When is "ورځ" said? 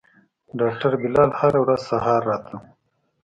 1.63-1.81